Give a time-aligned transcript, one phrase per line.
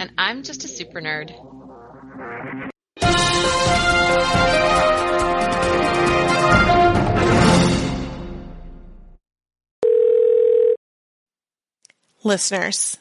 [0.00, 1.32] And I'm just a super nerd.
[12.24, 12.96] Listeners,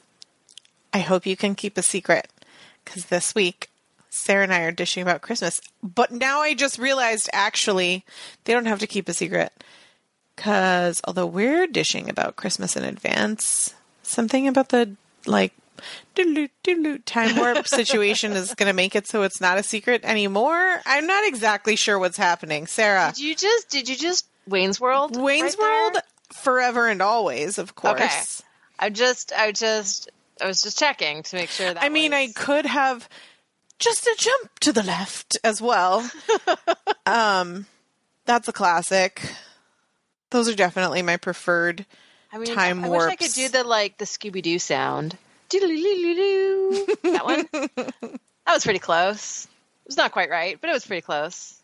[0.94, 2.28] I hope you can keep a secret
[2.84, 3.70] because this week
[4.10, 5.62] Sarah and I are dishing about Christmas.
[5.82, 8.06] But now I just realized actually
[8.44, 9.52] they don't have to keep a secret
[10.36, 13.74] because although we're dishing about Christmas in advance,
[14.04, 15.54] something about the like
[16.16, 20.02] doodle doodle time warp situation is going to make it so it's not a secret
[20.04, 20.82] anymore.
[20.86, 22.68] I'm not exactly sure what's happening.
[22.68, 25.16] Sarah, Did you just did you just Wayne's World?
[25.16, 25.82] Wayne's right there?
[25.82, 25.98] World
[26.34, 27.94] forever and always, of course.
[27.94, 28.10] Okay.
[28.80, 30.10] I just I just
[30.42, 33.08] I was just checking to make sure that I mean, I could have
[33.80, 36.10] just a jump to the left as well.
[37.06, 37.66] um,
[38.26, 39.22] that's a classic.
[40.32, 41.86] Those are definitely my preferred.
[42.32, 45.18] I mean, time I, I wish I could do the like the Scooby Doo sound.
[47.04, 47.48] That one.
[48.46, 49.46] That was pretty close.
[49.86, 51.60] It was not quite right, but it was pretty close.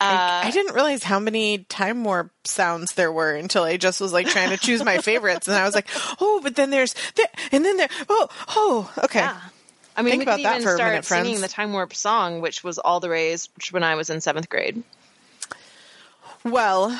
[0.00, 4.00] I, Uh, I didn't realize how many time warp sounds there were until I just
[4.00, 5.88] was like trying to choose my favorites, and I was like,
[6.20, 7.88] oh, but then there's there, and then there.
[8.08, 9.20] Oh, oh, okay.
[9.20, 9.40] Yeah.
[9.96, 11.40] I mean, Think we about could that even for a start minute, singing friends.
[11.42, 14.82] the Time Warp song, which was all the rage when I was in seventh grade.
[16.44, 16.98] Well,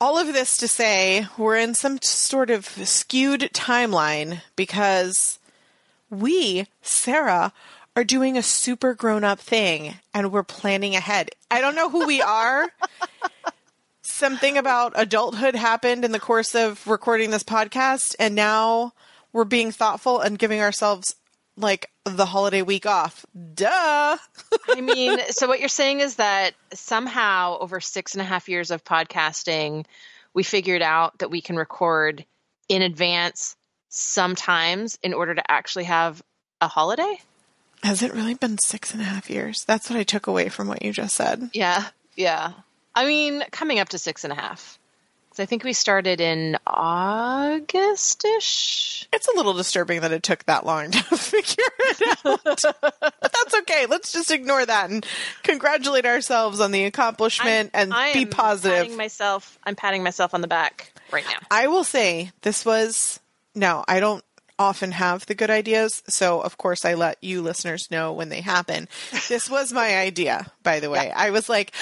[0.00, 5.38] all of this to say, we're in some sort of skewed timeline because
[6.10, 7.52] we, Sarah,
[7.94, 11.30] are doing a super grown up thing and we're planning ahead.
[11.50, 12.68] I don't know who we are.
[14.02, 18.92] Something about adulthood happened in the course of recording this podcast, and now
[19.32, 21.16] we're being thoughtful and giving ourselves
[21.56, 23.24] like the holiday week off.
[23.54, 24.16] Duh.
[24.68, 28.70] I mean, so what you're saying is that somehow over six and a half years
[28.70, 29.84] of podcasting,
[30.34, 32.24] we figured out that we can record
[32.68, 33.56] in advance
[33.88, 36.22] sometimes in order to actually have
[36.60, 37.18] a holiday?
[37.82, 39.64] Has it really been six and a half years?
[39.64, 41.50] That's what I took away from what you just said.
[41.52, 42.52] Yeah, yeah.
[42.94, 44.78] I mean, coming up to six and a half.
[45.36, 46.56] 'Cause I think we started in
[47.86, 49.06] August-ish.
[49.12, 52.40] It's a little disturbing that it took that long to figure it out.
[52.42, 53.84] but that's okay.
[53.86, 55.04] Let's just ignore that and
[55.42, 58.78] congratulate ourselves on the accomplishment and I be positive.
[58.84, 61.46] Patting myself, I'm patting myself on the back right now.
[61.50, 63.20] I will say this was
[63.54, 64.24] no, I don't
[64.58, 68.40] often have the good ideas, so of course I let you listeners know when they
[68.40, 68.88] happen.
[69.28, 71.10] This was my idea, by the way.
[71.10, 71.72] I was like,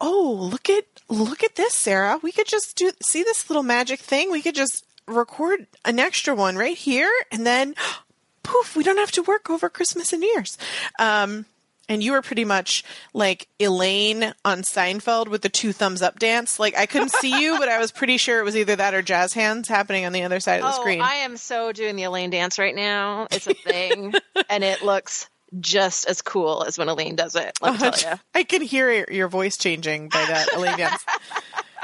[0.00, 2.18] "Oh, look at look at this, Sarah.
[2.22, 4.30] We could just do see this little magic thing.
[4.30, 7.74] We could just record an extra one right here and then
[8.42, 10.58] poof, we don't have to work over Christmas and New Year's."
[10.98, 11.46] Um
[11.88, 12.82] and you were pretty much
[13.14, 16.58] like Elaine on Seinfeld with the two thumbs up dance.
[16.58, 19.02] Like I couldn't see you, but I was pretty sure it was either that or
[19.02, 21.00] jazz hands happening on the other side of the Oh, screen.
[21.00, 23.28] I am so doing the Elaine dance right now.
[23.30, 24.14] It's a thing,
[24.50, 25.28] and it looks
[25.60, 27.58] just as cool as when Elaine does it.
[27.60, 28.10] Let me tell uh-huh.
[28.12, 28.20] you.
[28.34, 31.04] I can hear your- your voice changing by that Elaine dance.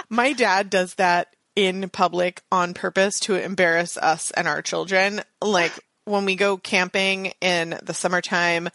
[0.08, 5.22] My dad does that in public on purpose to embarrass us and our children.
[5.40, 5.72] Like
[6.04, 8.68] when we go camping in the summertime,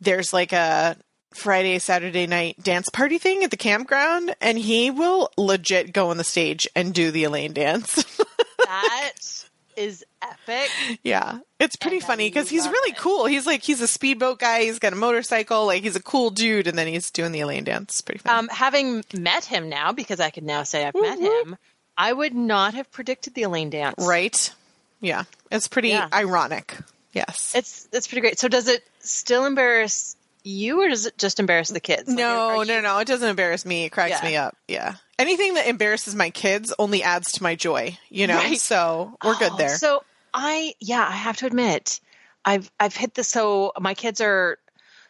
[0.00, 0.96] there's like a
[1.34, 6.16] Friday, Saturday night dance party thing at the campground, and he will legit go on
[6.18, 8.04] the stage and do the Elaine dance.
[8.64, 9.44] That
[9.82, 10.70] is epic.
[11.02, 12.96] yeah, it's pretty funny because he's really it.
[12.98, 13.26] cool.
[13.26, 16.66] He's like, he's a speedboat guy, he's got a motorcycle, like, he's a cool dude,
[16.66, 17.94] and then he's doing the Elaine dance.
[17.94, 18.38] It's pretty funny.
[18.38, 21.56] Um, having met him now, because I can now say I've met him,
[21.96, 23.96] I would not have predicted the Elaine dance.
[23.98, 24.52] Right?
[25.00, 25.24] Yeah.
[25.50, 26.08] It's pretty Yeah.
[26.12, 26.76] ironic.
[27.12, 27.52] Yes.
[27.54, 28.38] It's it's pretty great.
[28.38, 32.08] So does it still embarrass you, or does it just embarrass the kids?
[32.08, 32.98] Like, no, no, you- no.
[32.98, 33.84] It doesn't embarrass me.
[33.84, 34.28] It cracks Yeah.
[34.28, 34.56] me up.
[34.66, 34.94] Yeah.
[35.22, 38.36] Anything that embarrasses my kids only adds to my joy, you know?
[38.36, 38.58] Right.
[38.58, 39.76] So we're good Oh, there.
[39.76, 40.02] So
[40.34, 42.00] I, yeah, I have to admit,
[42.44, 43.28] I've I've hit this.
[43.28, 44.58] So my kids are.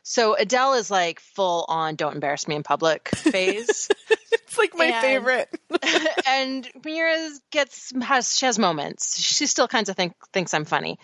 [0.03, 3.89] So Adele is like full on "don't embarrass me in public" phase,
[4.33, 5.49] it's like my and- favorite.
[6.27, 9.19] and Mira gets has she has moments.
[9.19, 10.99] She still kinds of think thinks I'm funny,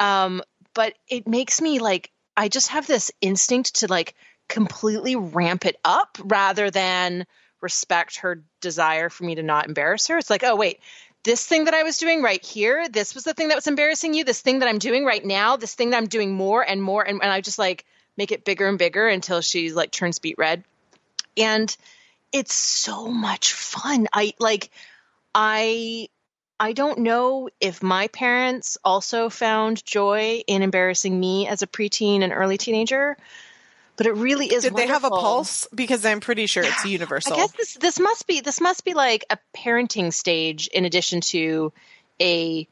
[0.00, 0.42] um,
[0.74, 4.14] but it makes me like I just have this instinct to like
[4.48, 7.24] completely ramp it up rather than
[7.60, 10.18] respect her desire for me to not embarrass her.
[10.18, 10.80] It's like, oh wait,
[11.24, 14.14] this thing that I was doing right here, this was the thing that was embarrassing
[14.14, 14.24] you.
[14.24, 17.02] This thing that I'm doing right now, this thing that I'm doing more and more,
[17.02, 17.84] and, and I just like
[18.16, 20.64] make it bigger and bigger until she's like turns beet red,
[21.36, 21.74] and
[22.32, 24.06] it's so much fun.
[24.12, 24.70] I like,
[25.34, 26.08] I
[26.60, 32.22] I don't know if my parents also found joy in embarrassing me as a preteen
[32.22, 33.16] and early teenager,
[33.98, 34.62] but it really is.
[34.62, 35.66] Did they have a pulse?
[35.74, 37.34] Because I'm pretty sure it's universal.
[37.34, 41.20] I guess this this must be this must be like a parenting stage in addition
[41.20, 41.72] to
[42.22, 42.66] a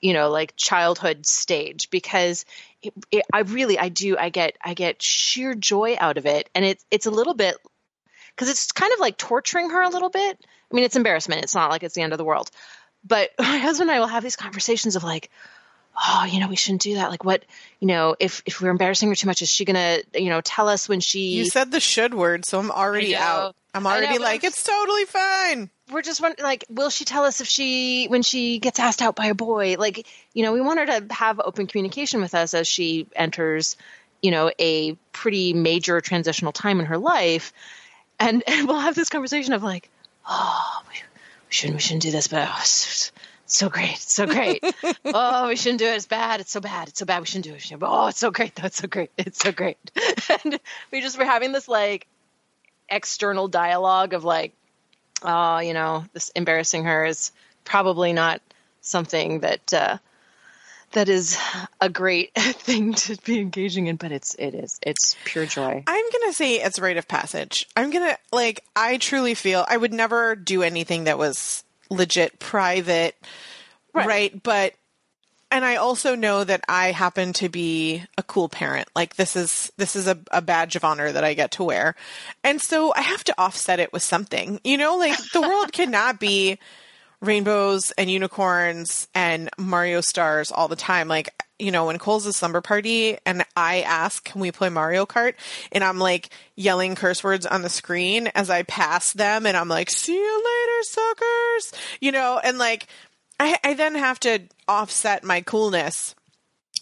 [0.00, 2.44] you know like childhood stage because
[2.82, 6.50] it, it, I really I do I get I get sheer joy out of it
[6.54, 7.56] and it's it's a little bit
[8.38, 10.38] because it's kind of like torturing her a little bit.
[10.70, 11.42] I mean, it's embarrassment.
[11.42, 12.50] It's not like it's the end of the world.
[13.04, 15.30] But my husband and I will have these conversations of like,
[16.06, 17.10] oh, you know, we shouldn't do that.
[17.10, 17.44] Like, what,
[17.80, 20.68] you know, if if we're embarrassing her too much, is she gonna, you know, tell
[20.68, 21.30] us when she?
[21.30, 23.54] You said the should word, so I'm already out.
[23.74, 25.70] I'm I know, already like, it's totally fine.
[25.92, 29.14] we're just wondering, like, will she tell us if she when she gets asked out
[29.14, 29.76] by a boy?
[29.78, 33.76] Like, you know, we want her to have open communication with us as she enters,
[34.22, 37.52] you know, a pretty major transitional time in her life,
[38.18, 39.90] and and we'll have this conversation of like,
[40.28, 40.94] oh, we,
[41.50, 42.62] shouldn't we shouldn't do this, but oh,
[43.54, 44.62] so great, so great.
[45.04, 45.96] oh, we shouldn't do it.
[45.96, 46.40] It's bad.
[46.40, 46.88] It's so bad.
[46.88, 47.20] It's so bad.
[47.20, 47.82] We shouldn't do it.
[47.82, 49.10] Oh, it's so great That's so great.
[49.16, 49.78] It's so great.
[50.44, 50.60] and
[50.92, 52.06] we just were having this like
[52.88, 54.52] external dialogue of like,
[55.22, 57.32] oh, you know, this embarrassing her is
[57.64, 58.40] probably not
[58.80, 59.98] something that uh,
[60.92, 61.38] that is
[61.80, 65.82] a great thing to be engaging in, but it's it is it's pure joy.
[65.86, 67.66] I'm gonna say it's rite of passage.
[67.76, 68.64] I'm gonna like.
[68.74, 73.16] I truly feel I would never do anything that was legit private,
[73.94, 74.06] Right.
[74.06, 74.42] right?
[74.42, 74.74] But
[75.50, 78.88] and I also know that I happen to be a cool parent.
[78.94, 81.94] Like this is this is a, a badge of honor that I get to wear,
[82.44, 84.60] and so I have to offset it with something.
[84.62, 86.58] You know, like the world cannot be
[87.20, 91.08] rainbows and unicorns and Mario stars all the time.
[91.08, 95.06] Like, you know, when Cole's a slumber party and I ask, can we play Mario
[95.06, 95.34] Kart?
[95.72, 99.68] And I'm like yelling curse words on the screen as I pass them and I'm
[99.68, 101.72] like, see you later, suckers.
[102.00, 102.86] You know, and like,
[103.40, 106.14] I, I then have to offset my coolness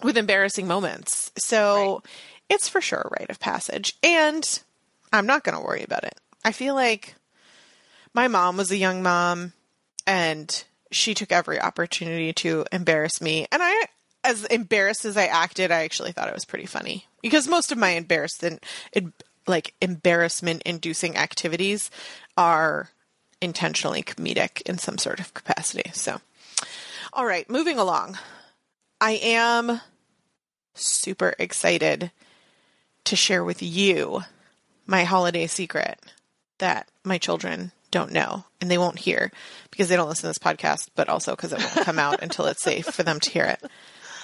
[0.02, 1.32] with embarrassing moments.
[1.38, 2.02] So
[2.48, 3.96] it's for sure a rite of passage.
[4.02, 4.60] And
[5.12, 6.18] I'm not going to worry about it.
[6.44, 7.14] I feel like
[8.12, 9.52] my mom was a young mom
[10.06, 13.46] and she took every opportunity to embarrass me.
[13.50, 13.86] And I,
[14.26, 17.78] as embarrassed as I acted, I actually thought it was pretty funny because most of
[17.78, 18.64] my embarrassment,
[19.46, 21.90] like embarrassment inducing activities
[22.36, 22.90] are
[23.40, 25.90] intentionally comedic in some sort of capacity.
[25.92, 26.20] So,
[27.12, 28.18] all right, moving along.
[29.00, 29.80] I am
[30.74, 32.10] super excited
[33.04, 34.22] to share with you
[34.86, 36.00] my holiday secret
[36.58, 39.30] that my children don't know and they won't hear
[39.70, 42.46] because they don't listen to this podcast, but also because it won't come out until
[42.46, 43.62] it's safe for them to hear it.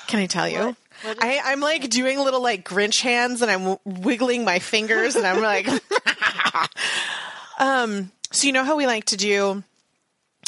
[0.06, 0.76] Can I tell you?
[1.04, 5.26] I, I'm like doing little like Grinch hands and I'm w- wiggling my fingers and
[5.26, 5.69] I'm like,
[7.58, 9.64] um, so you know how we like to do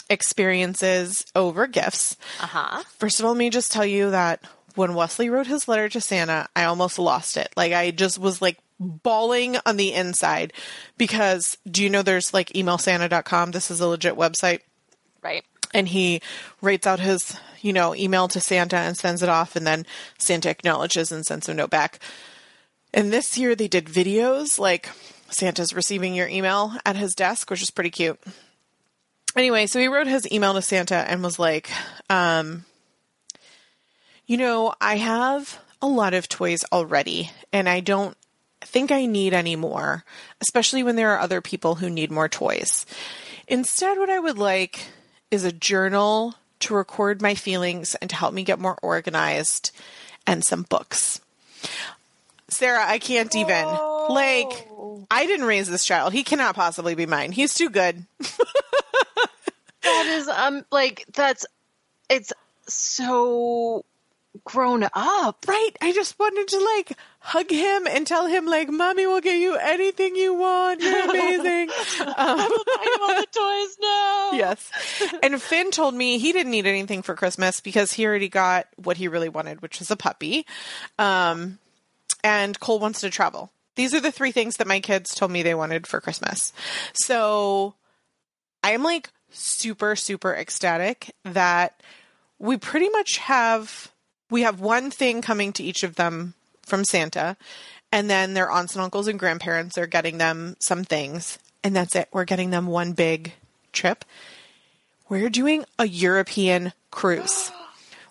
[0.09, 2.17] experiences over gifts.
[2.41, 2.83] Uh huh.
[2.99, 4.43] First of all, let me just tell you that
[4.75, 7.53] when Wesley wrote his letter to Santa, I almost lost it.
[7.57, 10.53] Like I just was like bawling on the inside
[10.99, 13.51] because do you know there's like emailsanta.com?
[13.53, 14.61] This is a legit website.
[15.23, 15.45] Right.
[15.75, 16.21] And he
[16.63, 19.85] writes out his, you know, email to Santa and sends it off and then
[20.17, 21.99] Santa acknowledges and sends a note back.
[22.95, 24.89] And this year they did videos like
[25.29, 28.21] Santa's receiving your email at his desk, which is pretty cute.
[29.37, 31.69] Anyway, so he wrote his email to Santa and was like,
[32.09, 32.65] um,
[34.27, 38.17] you know, I have a lot of toys already and I don't
[38.61, 40.05] think I need any more,
[40.41, 42.87] especially when there are other people who need more toys.
[43.49, 44.87] Instead, what I would like
[45.31, 49.71] is a journal to record my feelings and to help me get more organized
[50.27, 51.21] and some books.
[52.49, 53.67] Sarah, I can't even.
[54.09, 54.69] Like,
[55.11, 56.13] I didn't raise this child.
[56.13, 57.33] He cannot possibly be mine.
[57.33, 58.05] He's too good.
[59.85, 61.45] That is um like that's
[62.09, 62.33] it's
[62.67, 63.85] so
[64.45, 65.45] grown up.
[65.47, 65.71] Right?
[65.81, 69.57] I just wanted to like hug him and tell him like, "Mommy will get you
[69.57, 70.81] anything you want.
[70.83, 74.31] You're amazing." um, I want the toys now.
[74.35, 74.71] yes.
[75.23, 78.99] And Finn told me he didn't need anything for Christmas because he already got what
[78.99, 80.47] he really wanted, which was a puppy.
[80.99, 81.59] Um,
[82.23, 83.51] and Cole wants to travel.
[83.77, 86.53] These are the three things that my kids told me they wanted for Christmas.
[86.93, 87.75] So
[88.63, 91.81] I'm like super, super ecstatic that
[92.39, 93.91] we pretty much have
[94.31, 96.35] we have one thing coming to each of them
[96.67, 97.37] from Santa,
[97.93, 101.95] and then their aunts and uncles and grandparents are getting them some things, and that's
[101.95, 102.09] it.
[102.13, 103.33] We're getting them one big
[103.73, 104.05] trip.
[105.09, 107.51] we're doing a European cruise.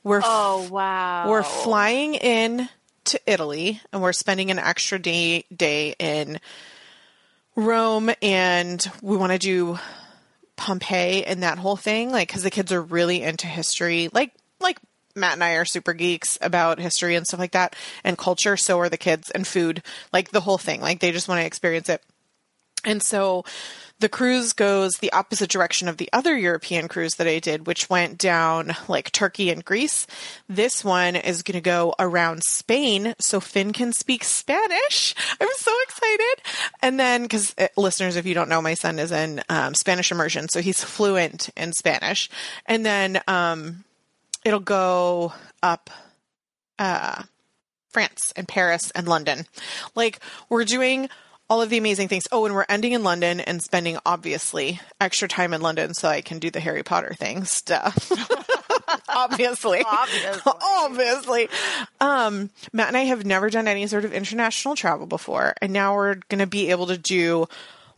[0.04, 1.30] We're Oh wow.
[1.30, 2.68] we're flying in
[3.06, 6.40] to Italy and we're spending an extra day day in
[7.56, 9.78] Rome and we want to do
[10.56, 14.78] Pompeii and that whole thing like cuz the kids are really into history like like
[15.16, 18.80] Matt and I are super geeks about history and stuff like that and culture so
[18.80, 21.90] are the kids and food like the whole thing like they just want to experience
[21.90, 22.02] it
[22.86, 23.46] and so
[24.00, 27.90] the cruise goes the opposite direction of the other European cruise that I did, which
[27.90, 30.06] went down like Turkey and Greece.
[30.50, 35.16] This one is going to go around Spain so Finn can speak Spanish.
[35.40, 36.42] I'm so excited.
[36.82, 40.50] And then, because listeners, if you don't know, my son is in um, Spanish immersion,
[40.50, 42.30] so he's fluent in Spanish.
[42.66, 43.86] And then um,
[44.46, 45.90] it'll go up.
[46.80, 47.24] Uh,
[47.94, 49.46] France and Paris and London.
[49.96, 50.20] Like
[50.50, 51.10] we're doing
[51.50, 52.28] all of the amazing things.
[52.32, 56.22] Oh, and we're ending in London and spending obviously extra time in London so I
[56.22, 58.12] can do the Harry Potter thing stuff.
[59.08, 59.84] obviously.
[59.86, 60.52] Obviously.
[60.62, 61.50] obviously.
[62.02, 65.96] Um, Matt and I have never done any sort of international travel before, and now
[65.96, 67.48] we're going to be able to do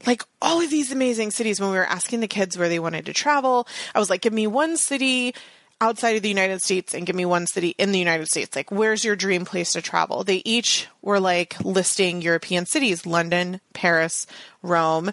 [0.05, 3.05] like all of these amazing cities when we were asking the kids where they wanted
[3.05, 3.67] to travel.
[3.93, 5.33] I was like, give me one city
[5.81, 8.55] outside of the United States and give me one city in the United States.
[8.55, 10.23] Like, where's your dream place to travel?
[10.23, 14.27] They each were like listing European cities London, Paris,
[14.61, 15.11] Rome.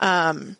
[0.00, 0.56] Um,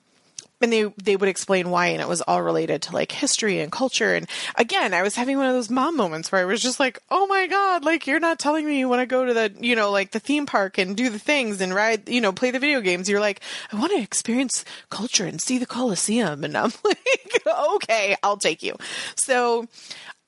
[0.62, 3.71] and they they would explain why and it was all related to like history and
[3.71, 4.14] culture.
[4.14, 6.99] And again i was having one of those mom moments where i was just like
[7.11, 9.75] oh my god like you're not telling me you want to go to the you
[9.76, 12.59] know like the theme park and do the things and ride you know play the
[12.59, 13.09] video games.
[13.09, 13.40] You're like
[13.73, 18.62] i want to experience culture and see the coliseum and i'm like okay i'll take
[18.62, 18.76] you.
[19.16, 19.66] So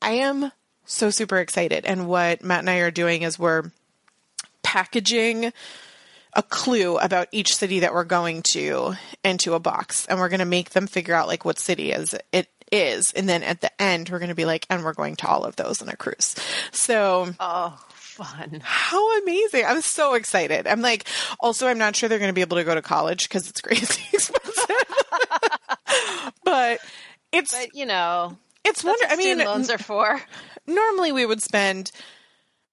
[0.03, 0.51] i am
[0.85, 1.85] so super excited.
[1.85, 3.71] And what matt and i are doing is we're
[4.63, 5.53] packaging
[6.37, 10.41] a clue about each city that we're going to into a box and we're going
[10.41, 13.71] to make them figure out like what city is it is and then at the
[13.83, 15.97] end we're going to be like and we're going to all of those on a
[15.97, 16.35] cruise
[16.73, 18.61] so Oh, fun.
[18.65, 21.07] how amazing i'm so excited i'm like
[21.41, 23.61] also i'm not sure they're going to be able to go to college because it's
[23.63, 24.67] crazy expensive
[26.45, 26.81] but
[27.33, 30.21] it's But you know, it's wonder i mean loans are for.
[30.67, 31.93] normally we would spend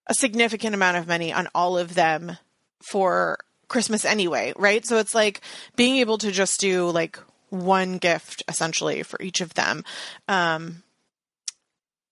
[0.08, 2.38] a significant amount of money on all of them
[2.82, 3.38] for
[3.72, 4.86] Christmas anyway, right?
[4.86, 5.42] So it's like
[5.76, 7.18] being able to just do like
[7.50, 9.84] one gift essentially for each of them.
[10.28, 10.84] Um,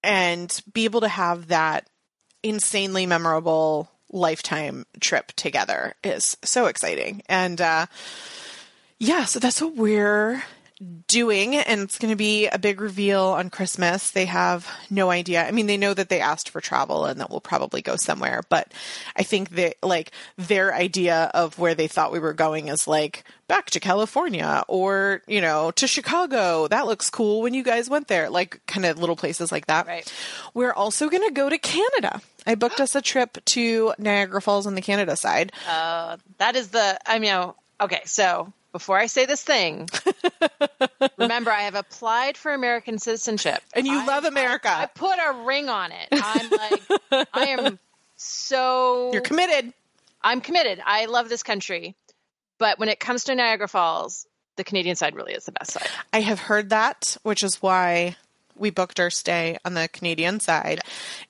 [0.01, 1.89] and be able to have that
[2.41, 7.21] insanely memorable lifetime trip together is so exciting.
[7.27, 7.87] And uh,
[8.97, 10.41] yeah, so that's what we're
[11.07, 14.12] doing and it's going to be a big reveal on Christmas.
[14.12, 15.45] They have no idea.
[15.45, 18.43] I mean, they know that they asked for travel and that we'll probably go somewhere,
[18.48, 18.71] but
[19.15, 23.25] I think that like their idea of where they thought we were going is like
[23.48, 26.67] back to California or, you know, to Chicago.
[26.67, 28.29] That looks cool when you guys went there.
[28.29, 29.86] Like kind of little places like that.
[29.86, 30.12] Right.
[30.53, 32.21] We're also going to go to Canada.
[32.48, 35.51] I booked us a trip to Niagara Falls on the Canada side.
[35.67, 36.98] Uh, that is the.
[37.05, 38.01] I mean, oh, okay.
[38.05, 39.89] So before I say this thing,
[41.17, 44.69] remember I have applied for American citizenship, And you I- love America.
[44.69, 46.07] I put a ring on it.
[46.11, 47.79] I'm like, I am
[48.15, 49.11] so.
[49.13, 49.73] You're committed.
[50.21, 50.81] I'm committed.
[50.85, 51.95] I love this country,
[52.57, 54.25] but when it comes to Niagara Falls,
[54.57, 55.88] the Canadian side really is the best side.
[56.11, 58.17] I have heard that, which is why
[58.59, 60.81] we booked our stay on the Canadian side.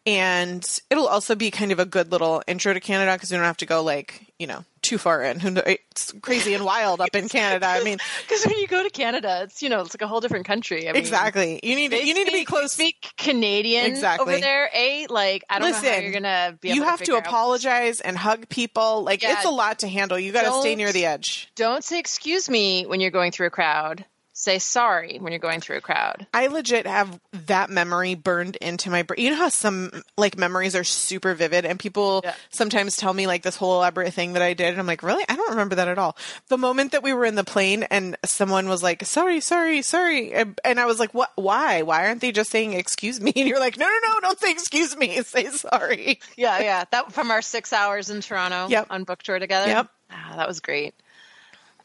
[0.05, 3.45] And it'll also be kind of a good little intro to Canada because we don't
[3.45, 5.39] have to go like, you know, too far in.
[5.91, 7.65] It's crazy and wild up in Canada.
[7.67, 10.21] I mean, Because when you go to Canada, it's you know it's like a whole
[10.21, 10.88] different country.
[10.88, 11.59] I mean, exactly.
[11.62, 12.71] You need to, you need to be close.
[12.71, 14.33] Speak Canadian Exactly.
[14.36, 15.07] over there, eh?
[15.09, 16.69] Like I don't know how you're gonna be.
[16.69, 19.03] You have to out- apologize and hug people.
[19.03, 19.33] Like Yeah.
[19.33, 20.17] it's a lot to handle.
[20.17, 21.51] You got to stay near the edge.
[21.55, 24.05] Don't say excuse me when you're going through a crowd.
[24.41, 26.25] Say sorry when you're going through a crowd.
[26.34, 29.19] I legit have that memory burned into my brain.
[29.22, 32.34] You know how some like memories are super vivid, and people Yeah.
[32.50, 35.25] sometimes tell me like this whole elaborate thing that I did, and I'm like, really?
[35.27, 36.15] I don't remember that at all.
[36.48, 40.31] The moment that we were in the plane and someone was like, "Sorry, sorry, sorry,"
[40.31, 41.31] and and I was like, "What?
[41.36, 41.81] Why?
[41.81, 44.19] Why aren't they just saying excuse me?" And you're like, "No, no, no!
[44.22, 45.22] Don't say excuse me.
[45.24, 46.86] Say sorry." Yeah, yeah.
[46.91, 48.88] That from our six hours in Toronto Yep.
[48.89, 49.67] on book tour together.
[49.67, 49.88] Yep.
[50.12, 50.96] Ah, that was great.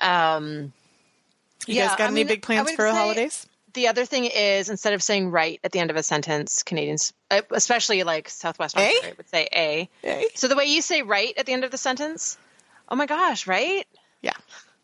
[0.00, 0.72] Um,
[1.66, 3.46] You Yeah, guys got I any mean, big plans for holidays?
[3.72, 7.12] the other thing is instead of saying right at the end of a sentence, Canadians,
[7.30, 8.76] uh, especially like Southwest?
[8.76, 9.88] Ontario, would say a.
[10.02, 10.26] Hey.
[10.34, 12.38] So the way you say right at the end of the sentence,
[12.88, 13.84] oh my gosh, right?
[14.22, 14.36] Yeah.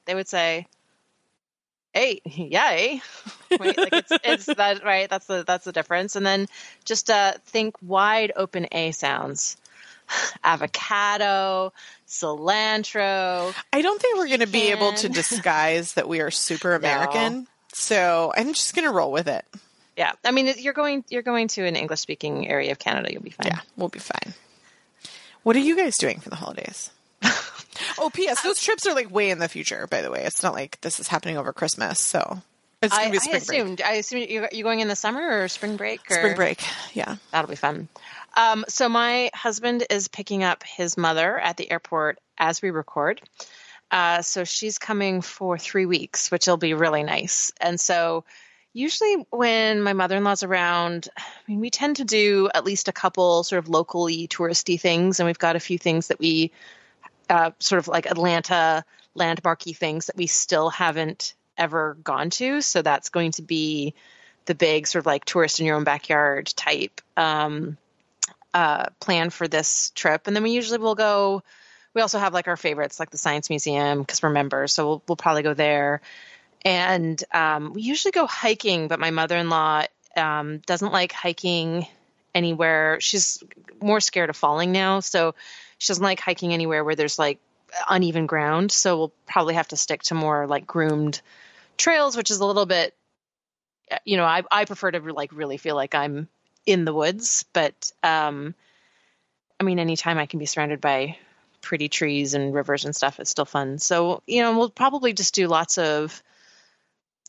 [0.06, 0.66] They would say,
[1.94, 2.98] "Hey, yeah, eh?"
[3.60, 5.08] Wait, like it's, it's that right?
[5.08, 6.16] That's the that's the difference.
[6.16, 6.46] And then
[6.84, 9.56] just uh, think wide open a sounds,
[10.44, 11.72] avocado,
[12.10, 13.54] cilantro.
[13.72, 17.46] I don't think we're going to be able to disguise that we are super American
[17.72, 19.44] So I'm just gonna roll with it.
[19.96, 23.12] Yeah, I mean, you're going you're going to an English speaking area of Canada.
[23.12, 23.46] You'll be fine.
[23.46, 24.34] Yeah, we'll be fine.
[25.42, 26.90] What are you guys doing for the holidays?
[27.98, 28.42] oh, P.S.
[28.42, 29.86] Those trips are like way in the future.
[29.86, 32.00] By the way, it's not like this is happening over Christmas.
[32.00, 32.42] So
[32.82, 33.60] it's gonna I, be I spring break.
[33.60, 33.82] assumed.
[33.82, 36.00] I assume you're, you're going in the summer or spring break.
[36.10, 36.14] Or?
[36.14, 36.62] Spring break.
[36.92, 37.16] Yeah.
[37.30, 37.88] That'll be fun.
[38.36, 43.20] Um, so my husband is picking up his mother at the airport as we record.
[43.90, 47.50] Uh, so she's coming for three weeks, which will be really nice.
[47.60, 48.24] And so
[48.72, 53.42] usually when my mother-in-law's around, I mean, we tend to do at least a couple
[53.42, 56.52] sort of locally touristy things, and we've got a few things that we
[57.28, 58.84] uh, sort of like Atlanta
[59.16, 62.60] landmarky things that we still haven't ever gone to.
[62.60, 63.94] So that's going to be
[64.46, 67.76] the big sort of like tourist in your own backyard type um,
[68.54, 70.26] uh, plan for this trip.
[70.26, 71.42] And then we usually will go.
[71.94, 74.72] We also have like our favorites, like the Science Museum, because we're members.
[74.72, 76.00] So we'll, we'll probably go there.
[76.64, 79.84] And um, we usually go hiking, but my mother in law
[80.16, 81.86] um, doesn't like hiking
[82.34, 82.98] anywhere.
[83.00, 83.42] She's
[83.80, 85.00] more scared of falling now.
[85.00, 85.34] So
[85.78, 87.40] she doesn't like hiking anywhere where there's like
[87.88, 88.72] uneven ground.
[88.72, 91.22] So we'll probably have to stick to more like groomed
[91.76, 92.94] trails, which is a little bit,
[94.04, 96.28] you know, I, I prefer to like really feel like I'm
[96.66, 97.44] in the woods.
[97.52, 98.54] But um,
[99.58, 101.16] I mean, anytime I can be surrounded by
[101.60, 103.78] pretty trees and rivers and stuff, it's still fun.
[103.78, 106.22] So, you know, we'll probably just do lots of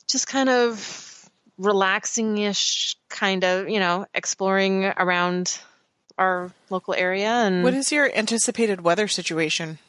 [0.08, 5.60] just kind of relaxing ish kind of, you know, exploring around
[6.18, 9.80] our local area and What is your anticipated weather situation?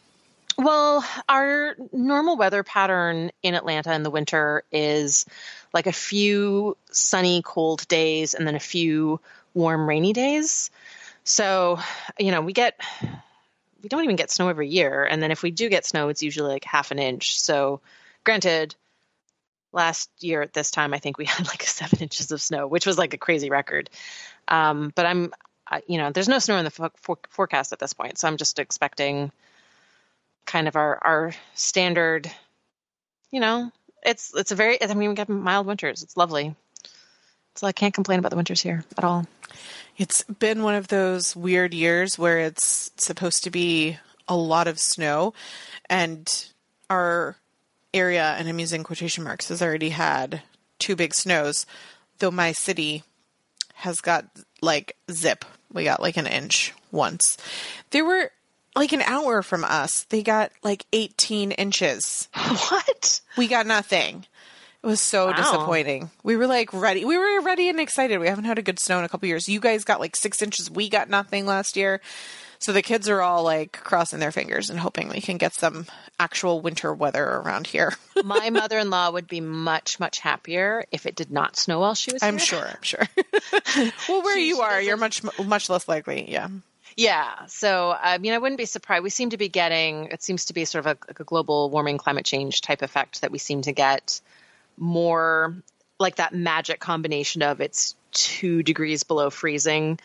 [0.65, 5.27] Well, our normal weather pattern in Atlanta in the winter is
[5.73, 9.21] like a few sunny, cold days and then a few
[9.55, 10.71] warm, rainy days.
[11.25, 11.79] So,
[12.19, 12.81] you know, we get,
[13.83, 15.05] we don't even get snow every year.
[15.05, 17.39] And then if we do get snow, it's usually like half an inch.
[17.41, 17.81] So,
[18.25, 18.75] granted,
[19.73, 22.87] last year at this time, I think we had like seven inches of snow, which
[22.87, 23.91] was like a crazy record.
[24.49, 25.33] Um, but I'm,
[25.87, 28.19] you know, there's no snow in the fo- forecast at this point.
[28.19, 29.33] So I'm just expecting
[30.47, 32.31] kind of our our standard
[33.31, 33.71] you know
[34.05, 36.55] it's it's a very i mean we get mild winters it's lovely
[37.55, 39.27] so i can't complain about the winters here at all
[39.97, 44.79] It's been one of those weird years where it's supposed to be a lot of
[44.79, 45.35] snow,
[45.89, 46.49] and
[46.89, 47.37] our
[47.93, 50.43] area, and I'm using quotation marks, has already had
[50.79, 51.67] two big snows,
[52.19, 53.03] though my city
[53.75, 54.27] has got
[54.63, 55.45] like zip.
[55.73, 57.37] We got like an inch once.
[57.91, 58.31] There were
[58.75, 60.05] like an hour from us.
[60.05, 62.29] They got like 18 inches.
[62.35, 64.27] what We got nothing.
[64.83, 65.33] It was so Wow.
[65.35, 66.11] disappointing.
[66.25, 67.05] We were like ready.
[67.05, 68.19] We were ready and excited.
[68.19, 69.49] We haven't had a good snow in a couple years.
[69.49, 70.71] You guys got like six inches.
[70.71, 72.01] We got nothing last year.
[72.59, 75.87] So the kids are all like crossing their fingers and hoping we can get some
[76.21, 77.93] actual winter weather around here.
[78.25, 82.23] my mother-in-law would be much much happier if it did not snow while she was
[82.23, 82.47] I'm here.
[82.47, 82.67] sure.
[82.69, 83.07] I'm sure.
[84.09, 86.31] well, where She- you she are, you're much much less likely.
[86.31, 86.49] Yeah.
[86.97, 87.47] Yeah.
[87.47, 89.03] So, I mean, I wouldn't be surprised.
[89.03, 91.71] We seem to be getting, it seems to be sort of a, like a global
[91.71, 94.21] warming climate change type effect that we seem to get
[94.77, 95.57] more
[95.99, 99.99] like that magic combination of it's two degrees below freezing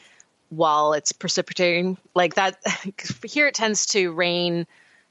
[0.50, 1.97] while it's precipitating.
[2.15, 2.58] Like that,
[3.23, 4.67] here it tends to rain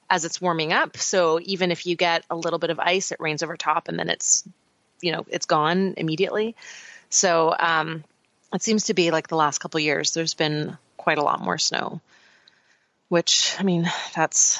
[0.08, 0.96] as it's warming up.
[0.96, 3.98] So even if you get a little bit of ice, it rains over top and
[3.98, 4.44] then it's,
[5.02, 6.54] you know, it's gone immediately.
[7.10, 8.04] So, um,
[8.54, 11.58] it seems to be like the last couple years there's been quite a lot more
[11.58, 12.00] snow
[13.08, 14.58] which i mean that's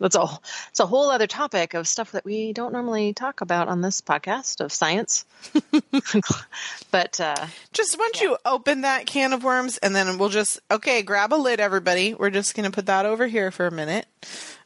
[0.00, 0.26] that's a
[0.68, 4.00] it's a whole other topic of stuff that we don't normally talk about on this
[4.00, 5.24] podcast of science
[6.90, 11.02] but uh Just once you open that can of worms, and then we'll just okay,
[11.02, 12.14] grab a lid, everybody.
[12.14, 14.06] We're just gonna put that over here for a minute.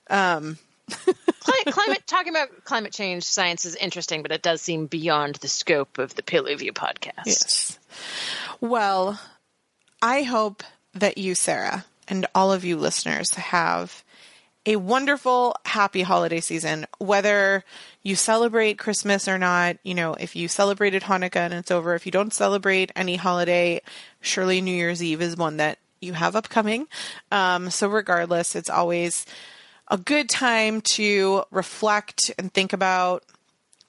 [0.09, 5.35] Um, cli- climate talking about climate change science is interesting but it does seem beyond
[5.37, 7.79] the scope of the Paleo View podcast Yes.
[8.63, 9.21] Well,
[10.01, 10.63] I hope
[10.99, 14.05] that you, Sarah, and all of you listeners have
[14.67, 16.87] a wonderful, happy holiday season.
[16.99, 17.65] Whether
[18.03, 22.05] you celebrate Christmas or not, you know, if you celebrated Hanukkah and it's over, if
[22.05, 23.81] you don't celebrate any holiday,
[24.21, 26.87] surely New Year's Eve is one that you have upcoming.
[27.33, 29.25] Um, so, regardless, it's always
[29.89, 33.25] a good time to reflect and think about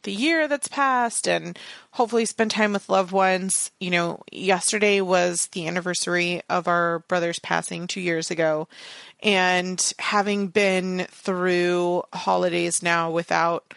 [0.04, 1.58] the year that's passed and
[1.92, 3.72] hopefully spend time with loved ones.
[3.80, 8.68] You know, yesterday was the anniversary of our brother's passing two years ago.
[9.22, 13.74] And having been through holidays now without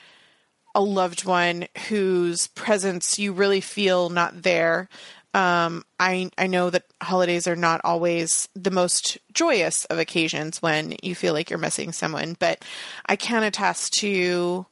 [0.75, 4.89] a loved one whose presence you really feel not there.
[5.35, 10.97] Um, I I know that holidays are not always the most joyous of occasions when
[11.03, 12.65] you feel like you're missing someone, but
[13.07, 14.67] I can attest to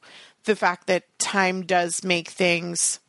[0.45, 2.99] the fact that time does make things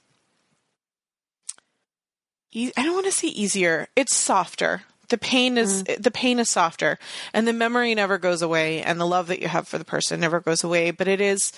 [2.53, 3.89] e- I don't want to say easier.
[3.97, 4.83] It's softer.
[5.09, 6.03] The pain is mm.
[6.03, 6.99] the pain is softer
[7.35, 10.21] and the memory never goes away and the love that you have for the person
[10.21, 11.53] never goes away, but it is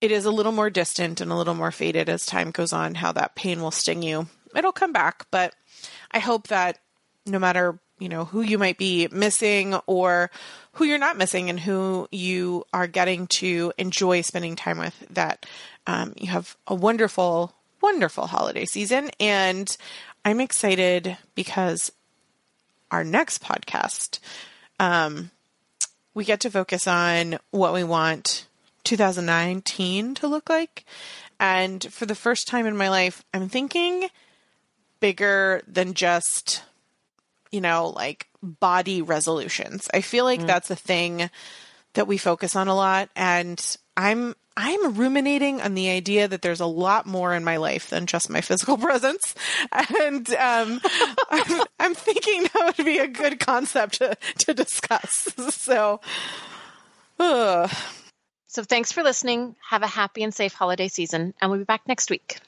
[0.00, 2.96] it is a little more distant and a little more faded as time goes on
[2.96, 4.26] how that pain will sting you.
[4.54, 5.54] It'll come back, but
[6.10, 6.78] I hope that
[7.24, 10.30] no matter, you know, who you might be missing or
[10.72, 15.46] who you're not missing and who you are getting to enjoy spending time with, that
[15.86, 19.10] um, you have a wonderful, wonderful holiday season.
[19.20, 19.76] And
[20.24, 21.92] I'm excited because
[22.90, 24.18] our next podcast,
[24.80, 25.30] um,
[26.14, 28.46] we get to focus on what we want
[28.84, 30.84] 2019 to look like.
[31.38, 34.08] And for the first time in my life, I'm thinking
[35.00, 36.62] bigger than just,
[37.52, 39.88] you know, like body resolutions.
[39.94, 41.30] I feel like that's a thing
[41.94, 43.10] that we focus on a lot.
[43.14, 43.64] And
[43.96, 48.06] I'm I'm ruminating on the idea that there's a lot more in my life than
[48.06, 49.34] just my physical presence,
[49.72, 50.80] and um,
[51.30, 55.28] I'm, I'm thinking that would be a good concept to, to discuss.
[55.62, 56.00] So,
[57.18, 57.70] ugh.
[58.48, 59.54] So thanks for listening.
[59.70, 62.38] Have a happy and safe holiday season, and we'll be back next week.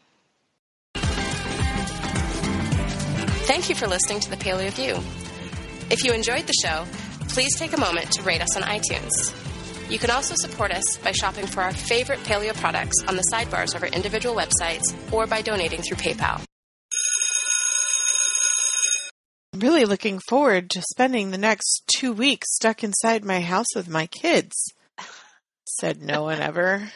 [3.44, 4.94] Thank you for listening to the Paleo View.
[5.90, 6.86] If you enjoyed the show,
[7.28, 9.10] please take a moment to rate us on iTunes.
[9.90, 13.74] You can also support us by shopping for our favorite paleo products on the sidebars
[13.74, 16.42] of our individual websites or by donating through PayPal.
[19.52, 23.90] I'm really looking forward to spending the next two weeks stuck inside my house with
[23.90, 24.72] my kids.
[25.66, 26.90] Said no one ever.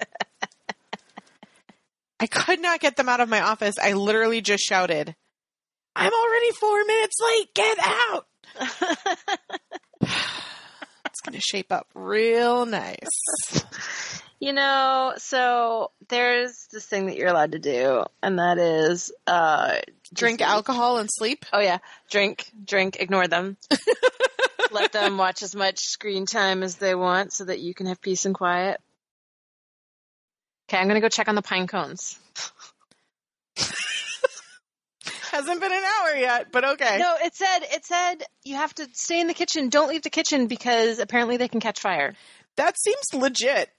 [2.18, 3.76] I could not get them out of my office.
[3.80, 5.14] I literally just shouted,
[5.94, 7.54] I'm already four minutes late.
[7.54, 8.26] Get out.
[11.06, 13.64] it's going to shape up real nice.
[14.40, 19.76] You know, so there's this thing that you're allowed to do, and that is uh,
[20.12, 21.44] Drink just- alcohol and sleep.
[21.52, 21.78] Oh yeah,
[22.10, 23.56] drink, drink, ignore them.
[24.72, 28.00] Let them watch as much screen time as they want, so that you can have
[28.00, 28.80] peace and quiet.
[30.68, 32.18] Okay, I'm gonna go check on the pine cones.
[35.32, 36.98] Hasn't been an hour yet, but okay.
[36.98, 39.70] No, it said it said you have to stay in the kitchen.
[39.70, 42.12] Don't leave the kitchen because apparently they can catch fire.
[42.58, 43.70] That seems legit.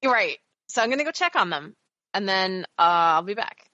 [0.00, 0.38] You're right.
[0.68, 1.76] So I'm gonna go check on them,
[2.14, 3.68] and then uh, I'll be back.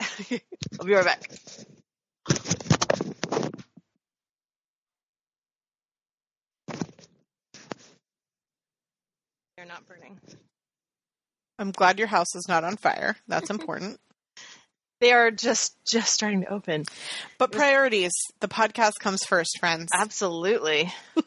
[0.00, 1.30] I'll be right back.
[9.56, 10.18] They're not burning.
[11.60, 13.14] I'm glad your house is not on fire.
[13.28, 14.00] That's important.
[15.00, 16.84] They are just just starting to open.
[17.38, 18.12] But priorities.
[18.40, 19.88] The podcast comes first, friends.
[19.94, 20.92] Absolutely.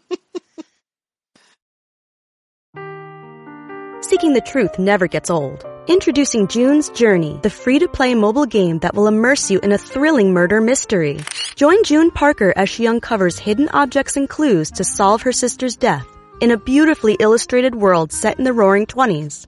[4.01, 5.65] Seeking the truth never gets old.
[5.87, 10.61] Introducing June's Journey, the free-to-play mobile game that will immerse you in a thrilling murder
[10.61, 11.19] mystery.
[11.55, 16.05] Join June Parker as she uncovers hidden objects and clues to solve her sister's death
[16.41, 19.47] in a beautifully illustrated world set in the roaring 20s.